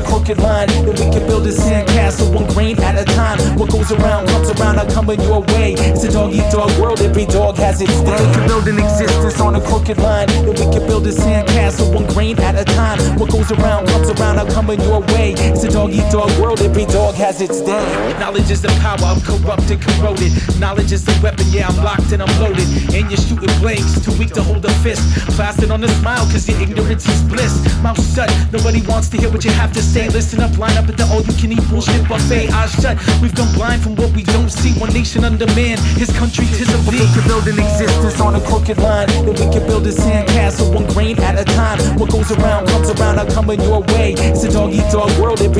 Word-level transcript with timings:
crooked 0.00 0.38
line. 0.38 0.68
Then 0.68 0.86
we 0.86 0.94
can 0.94 1.26
build 1.26 1.46
a 1.46 1.52
sandcastle 1.52 2.32
one 2.32 2.46
grain 2.54 2.78
at 2.80 2.96
a 2.96 3.04
time. 3.04 3.38
What 3.58 3.70
goes 3.70 3.90
around 3.92 4.28
comes 4.28 4.50
around, 4.50 4.78
I'm 4.78 4.90
coming 4.90 5.20
your 5.20 5.40
way. 5.54 5.74
It's 5.74 6.04
a 6.04 6.10
dog 6.10 6.32
eat 6.32 6.50
dog 6.50 6.70
world, 6.80 7.00
every 7.00 7.26
dog 7.26 7.56
has 7.56 7.80
its 7.80 8.00
day. 8.00 8.16
We 8.26 8.34
can 8.34 8.46
build 8.48 8.68
an 8.68 8.78
existence 8.78 9.40
on 9.40 9.54
a 9.56 9.60
crooked 9.60 9.98
line. 9.98 10.28
Then 10.28 10.46
we 10.46 10.54
can 10.54 10.86
build 10.86 11.06
a 11.06 11.12
sandcastle 11.12 11.92
one 11.92 12.06
grain 12.06 12.38
at 12.40 12.54
a 12.56 12.64
time. 12.64 12.98
What 13.18 13.30
goes 13.30 13.50
around 13.52 13.88
comes 13.88 14.10
around, 14.10 14.38
I'm 14.38 14.48
coming 14.48 14.80
your 14.80 15.00
way. 15.14 15.34
It's 15.36 15.64
a 15.64 15.70
dog 15.70 15.92
eat 15.92 16.10
dog 16.10 16.30
world, 16.40 16.60
every 16.60 16.86
dog 16.86 17.14
has 17.14 17.40
its 17.40 17.60
day. 17.60 17.84
Knowledge 18.18 18.50
is 18.50 18.62
the 18.62 18.68
power, 18.80 18.98
I'm 19.02 19.20
corrupted, 19.20 19.80
corroded. 19.82 20.32
Knowledge 20.58 20.92
is 20.92 21.04
the 21.04 21.18
weapon, 21.22 21.46
yeah, 21.50 21.68
I'm 21.68 21.76
locked 21.84 22.12
and 22.12 22.22
I'm 22.22 22.40
loaded. 22.40 22.66
And 22.94 23.10
you're 23.10 23.20
shooting 23.20 23.43
too 23.64 24.12
weak 24.18 24.32
to 24.34 24.42
hold 24.42 24.64
a 24.64 24.72
fist. 24.84 25.00
Plastered 25.36 25.70
on 25.70 25.82
a 25.82 25.88
smile, 26.00 26.26
cause 26.30 26.46
your 26.48 26.60
ignorance 26.60 27.08
is 27.08 27.22
bliss. 27.22 27.54
Mouth 27.82 27.98
shut, 28.14 28.28
nobody 28.52 28.82
wants 28.82 29.08
to 29.08 29.16
hear 29.16 29.30
what 29.30 29.44
you 29.44 29.50
have 29.52 29.72
to 29.72 29.82
say. 29.82 30.08
Listen 30.10 30.40
up, 30.40 30.56
line 30.58 30.76
up 30.76 30.86
at 30.88 30.98
the 30.98 31.06
all 31.06 31.22
you 31.22 31.32
can 31.32 31.52
eat 31.52 31.64
bullshit 31.70 32.06
buffet. 32.06 32.50
I 32.50 32.66
shut, 32.66 32.98
we've 33.22 33.34
gone 33.34 33.52
blind 33.54 33.82
from 33.82 33.96
what 33.96 34.14
we 34.14 34.22
don't 34.22 34.50
see. 34.50 34.78
One 34.78 34.92
nation 34.92 35.24
under 35.24 35.46
man, 35.56 35.78
his 35.96 36.10
country 36.18 36.44
tis 36.46 36.72
of 36.74 36.86
We 36.86 36.98
can 36.98 37.26
build 37.26 37.48
an 37.48 37.58
existence 37.58 38.20
on 38.20 38.34
a 38.34 38.40
crooked 38.42 38.76
line. 38.78 39.08
Then 39.08 39.26
we 39.26 39.34
can 39.34 39.66
build 39.66 39.86
a 39.86 39.92
sandcastle 39.92 40.74
one 40.74 40.86
grain 40.88 41.18
at 41.20 41.38
a 41.40 41.44
time. 41.44 41.80
What 41.98 42.10
goes 42.10 42.30
around 42.32 42.68
comes 42.68 42.90
around, 42.90 43.18
I'm 43.18 43.30
coming 43.30 43.60
your 43.62 43.80
way. 43.96 44.12
It's 44.18 44.44
a 44.44 44.50
dog 44.52 44.72
eat 44.74 44.84
dog 44.92 44.93
world, 44.93 44.93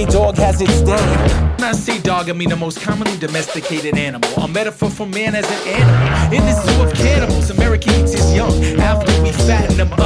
dog 0.07 0.37
has 0.37 0.61
its 0.61 0.81
day. 0.83 1.07
When 1.57 1.65
I 1.65 1.73
say 1.73 1.99
dog, 2.01 2.29
I 2.29 2.33
mean 2.33 2.51
the 2.51 2.57
most 2.57 2.81
commonly 2.81 3.17
domesticated 3.17 3.97
animal. 3.97 4.29
A 4.37 4.49
metaphor 4.49 4.91
for 4.91 5.07
man 5.07 5.35
as 5.35 5.47
an 5.51 5.69
animal. 5.69 6.35
In 6.37 6.45
this 6.45 6.63
zoo 6.65 6.83
of 6.83 6.93
cannibals, 6.95 7.51
America 7.51 7.89
eats 7.99 8.13
his 8.13 8.35
young. 8.35 8.53
After 8.81 9.11
we 9.23 9.33
fatten 9.33 9.77
them 9.77 9.93
up, 9.95 10.04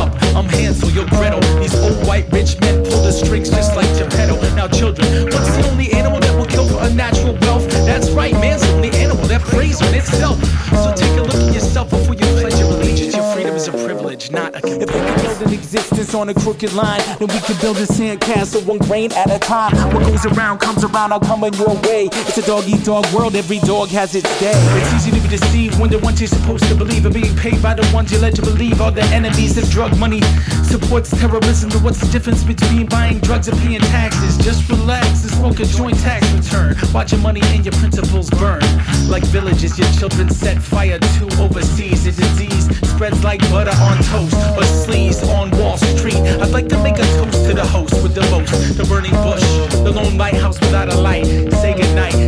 existence 15.52 16.14
on 16.14 16.28
a 16.28 16.34
crooked 16.34 16.72
line, 16.72 17.00
then 17.18 17.28
we 17.28 17.40
can 17.40 17.60
build 17.60 17.76
a 17.78 17.86
sandcastle 17.86 18.64
one 18.66 18.78
grain 18.78 19.12
at 19.12 19.30
a 19.30 19.38
time. 19.38 19.74
What 19.92 20.06
goes 20.06 20.26
around 20.26 20.58
comes 20.58 20.84
around, 20.84 21.12
I'll 21.12 21.20
come 21.20 21.44
in 21.44 21.54
your 21.54 21.74
way. 21.82 22.08
It's 22.12 22.38
a 22.38 22.42
dog 22.42 22.64
eat 22.66 22.84
dog 22.84 23.06
world, 23.12 23.34
every 23.34 23.58
dog 23.60 23.88
has 23.88 24.14
its 24.14 24.28
day. 24.40 24.52
It's 24.54 24.92
easy 24.94 25.10
to 25.10 25.17
deceived 25.28 25.78
when 25.78 25.90
the 25.90 25.98
ones 25.98 26.20
you're 26.20 26.28
supposed 26.28 26.64
to 26.64 26.74
believe 26.74 27.04
are 27.04 27.10
being 27.10 27.34
paid 27.36 27.60
by 27.62 27.74
the 27.74 27.86
ones 27.92 28.10
you're 28.10 28.20
led 28.20 28.34
to 28.34 28.42
believe 28.42 28.80
are 28.80 28.90
the 28.90 29.04
enemies 29.14 29.56
of 29.58 29.68
drug 29.70 29.96
money. 29.98 30.20
Supports 30.64 31.10
terrorism, 31.10 31.70
but 31.70 31.82
what's 31.82 32.00
the 32.00 32.10
difference 32.10 32.42
between 32.44 32.86
buying 32.86 33.18
drugs 33.20 33.48
and 33.48 33.58
paying 33.60 33.80
taxes? 33.80 34.36
Just 34.38 34.68
relax 34.68 35.22
and 35.22 35.32
smoke 35.32 35.60
a 35.60 35.66
joint 35.66 35.98
tax 35.98 36.30
return. 36.32 36.76
Watch 36.92 37.12
your 37.12 37.20
money 37.20 37.40
and 37.44 37.64
your 37.64 37.74
principles 37.74 38.30
burn. 38.30 38.62
Like 39.08 39.24
villages, 39.24 39.78
your 39.78 39.90
children 39.92 40.30
set 40.30 40.62
fire 40.62 40.98
to 40.98 41.24
overseas. 41.40 42.06
A 42.06 42.12
disease 42.12 42.66
spreads 42.88 43.22
like 43.22 43.40
butter 43.50 43.76
on 43.82 43.98
toast 44.04 44.34
or 44.56 44.64
sleaze 44.64 45.22
on 45.28 45.50
Wall 45.58 45.76
Street. 45.76 46.16
I'd 46.16 46.50
like 46.50 46.68
to 46.68 46.82
make 46.82 46.98
a 46.98 47.06
toast 47.18 47.44
to 47.46 47.54
the 47.54 47.66
host 47.66 48.02
with 48.02 48.14
the 48.14 48.22
most. 48.30 48.76
The 48.76 48.84
burning 48.84 49.14
bush, 49.26 49.42
the 49.72 49.90
lone 49.90 50.16
lighthouse 50.16 50.58
without 50.60 50.92
a 50.92 50.98
light. 50.98 51.24
Say 51.60 51.74
goodnight 51.74 52.27